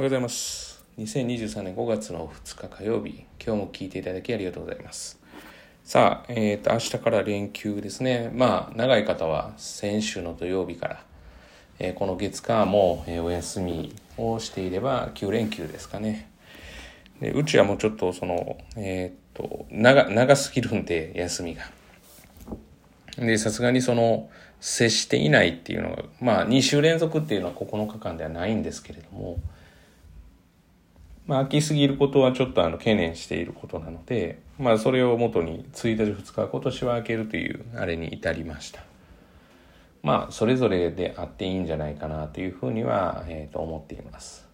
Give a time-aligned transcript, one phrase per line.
[0.00, 0.82] おはようございます。
[0.96, 5.20] 2023年5月の2日火曜日、今日も聞いていただきありがとうございます。
[5.84, 8.30] さあ、えっ、と、明日から連休ですね。
[8.32, 11.04] まあ、長い方は先週の土曜日から、
[11.80, 16.30] えーこの月火も、えーお休みをしていれば9連休ですかね。
[17.20, 21.64] でうちはもうちょっとその、えっ、と、長、長すぎるんで、休みが。
[23.18, 24.30] で、さすがにその、
[24.60, 29.38] 接していないっていうのが、まあ、2週連続っていうのは9日間ではないんですけれども、
[31.30, 38.82] まあ、空きすぎることはちょっとあの懸念していることなので、まあ、それをもとに1日2日今年は空けるというあれに至りました。
[40.02, 44.44] まあ、それぞれであっていいんじゃないかなというふうには、えーと思っています。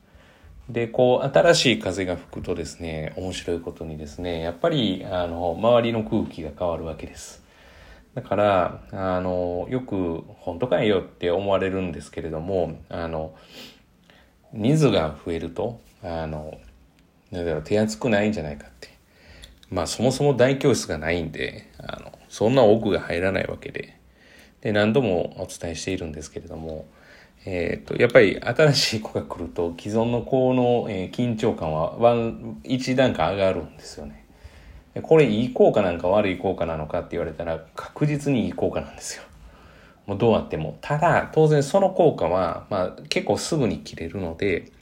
[0.68, 7.42] で、こう、新しい風が吹くとですね、面白いことにですね、やっぱり、あの、周りの空気が変わるわけです。
[8.12, 13.34] だから、あの、よく、本当かいよって思われるんですけれども、あの、
[14.52, 16.58] 人数が増えると、あの、
[17.32, 18.88] だろう、手厚くないんじゃないかって。
[19.70, 23.98] まあ、そもそも大教室がないんで、あの、そんな多くが入らないわけで、
[24.60, 26.86] で、何度もお伝えしているんですけれども、
[27.44, 34.24] えっ、と、やっぱり新しい子が来ると、既存の子の、えー緊張感はワン、一段階上がるんですよね。
[35.02, 39.22] これいい効果なんか悪い効果なのかって言われたら確実にいい効果なんですよ。
[40.06, 40.78] もうどうあっても。
[40.80, 44.72] ただ、当然その効果は、まあ結構すぐに切れるので、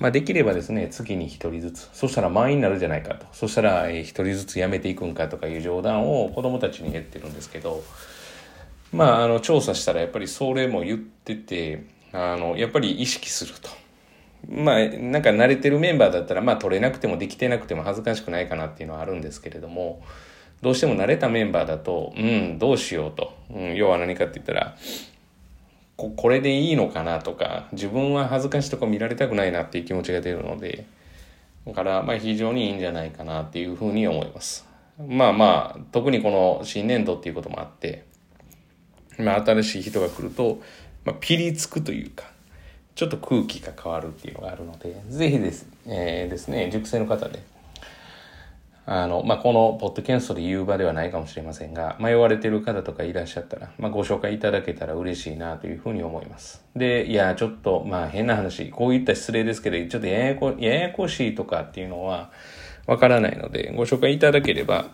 [0.00, 1.90] まあできればですね、月に一人ずつ。
[1.92, 3.26] そしたら満員になるじゃないかと。
[3.32, 7.82] そしたらえー一人ずつ辞めていくんかとかいう冗談を子供たちに言ってるんですけど、
[8.92, 13.70] まああの調査したらやっぱりそれも言ってて、あの、やっぱり意識すると。
[14.48, 20.02] まあ、なんか慣れてるメンバーだったら、まあ取れなくてもできてなくても恥ずかしくないかなっていうのはあるんですけれども、
[20.62, 23.34] どうしても慣れたメンバーだと、うん、どうしようと。
[23.50, 24.76] うん、要は何かって言ったら、
[25.96, 30.86] ここれでいいのかなとか、自分は恥ずかしいとこ見られたくないなっていう気持ちが出るので、
[31.66, 34.66] だから、まあ非常にいいんじゃないかなっていうふうに思います。
[34.98, 38.04] まあまあ、特にこの新年度っていうこともあって、
[39.18, 40.60] まあ新しい人が来ると、
[41.04, 42.24] まあピリつくというか、
[42.94, 47.42] ちょっと空気が変わるっていうのがあるので、ぜひです,、えーですね、熟成の方で、
[48.86, 56.62] あの、まあ、このポッドキャストで言う場ではないかもしれませんが、迷われてる方とかいらっしゃったら、まあ、ご紹介いただけたら嬉しいなというふうに思います。
[56.76, 62.30] で、いや、ちょっと、まあ、変な話、こういった失礼ですけど、ちょっとややこ、ややこしいとかっていうのは
[62.86, 64.86] わからないので、ご紹介いただければ、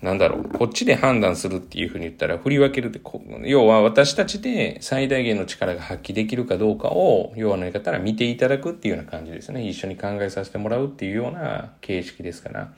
[0.00, 3.00] なんだろう、こっちで判断するっていうふうに言ったら、振り分けるって、
[3.44, 9.68] 要は私たちで最大限の力が発揮できるかどうかを、要は何かったら見ていただくっていうような感じですね。
[9.68, 12.72] 一緒に考えさせてもらうっていうような形式ですから、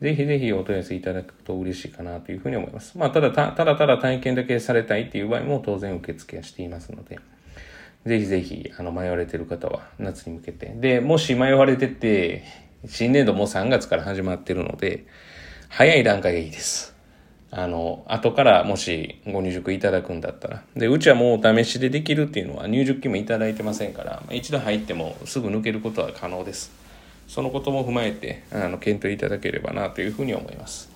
[0.00, 2.96] ぜひぜひお問い合わせいただくと嬉しいかなというふうに思います。
[2.96, 7.18] まあ、ただた、ただただ体験だけされたいっていう場合も当然受付はしていますので、
[8.06, 10.72] ぜひぜひ、あの、迷われてる方は夏に向けて。
[10.74, 12.44] で、もし迷われてて、
[12.86, 15.04] 新年度も3月から始まってるので、
[15.68, 16.96] 早い段階がいいです。
[17.50, 20.62] あの、後からもしご入塾いただくんだったら。
[20.76, 26.89] で、うちはもうお試しでできるっていうのは入塾金もいただいてませんから、一度入ってもすぐ抜けることは可能です。
[27.30, 30.90] そのことも踏まえて、あの、検討いただければなというふうに思います。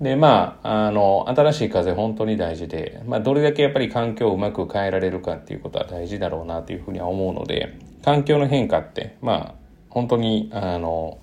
[0.00, 9.54] で、まあ、あの、新しい風本当に大事で、まあ、どれだけやっぱり環境をうまく変えられるかっていうことは大事だろうなというふうには思うので、環境の変化って、まあ、
[9.90, 11.18] 本当に、あの、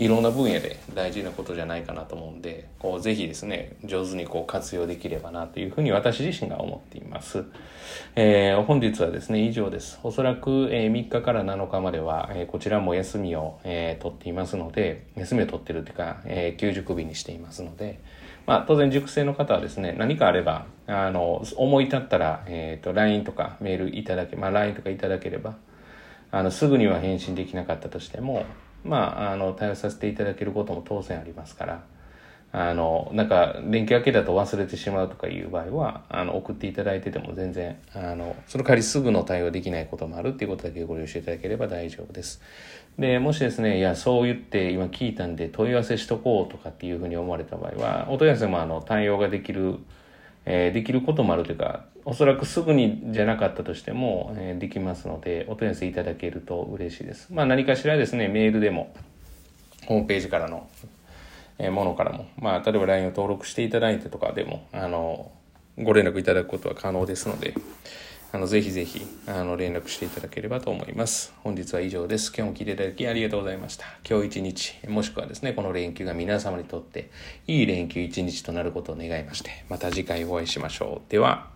[0.00, 7.44] いろんな分野で大事なことじゃないかなと思うんで、こう、ぜひですね、上手にこう活用できればなというふうに私自身が思っています。
[8.16, 10.00] えー本日はですね、以上です。
[10.02, 18.00] おそらく、えー3日から7日までは、えーこちらも休みを、えー取っていますので、休みを取ってるというか、えー休塾日にしていますので、
[18.46, 25.56] まあ、当然塾生の方はですね、何かあれば、あの、思い立ったら、えっ、と、LINE とかメールいただけ、まあ、LINE とかいただければ、
[26.30, 28.46] あの、すぐには返信できなかったとしても、
[28.84, 31.82] まあ、あの、対応させていただけることも当然ありますから、
[32.52, 42.42] あの、なんか、連休明けだと忘れてしまうとかいう場合は、あの、送っていただいてても全然、あの、その代わりすぐの対応できないこともあるっていうことだけご了承いただければ大丈夫です。
[42.98, 49.76] で、もしですね、いや、そう言って今聞いたんで問い合わせしとこうとかっていうふうに思われた場合は、お問い合わせもあの、対応ができる、
[50.44, 57.32] えーできることもあるというか、おそらくすぐにじゃなかったとしても、えーできますので、お問い合わせいただけると嬉しいです。
[57.32, 58.94] まあ何かしらですね、メールでも、
[59.86, 60.68] ホームページからの、
[61.58, 65.30] えーものからも、まあ、例えば LINE を登録していただいてとかでも、あの、
[65.78, 67.54] ご連絡いただくことは可能ですので、
[68.32, 71.34] あの、ぜひぜひ、あの、連絡していただければと思います。
[71.42, 72.32] 本日は以上です。
[72.34, 73.86] 今日も聞いていただきありがとうございました。
[74.08, 77.10] 今日一日、もしくはですね、この連休が皆様にとって、
[77.48, 81.10] いい連休一日となることを願いまして、また次回お会いしましょう。
[81.10, 81.50] では、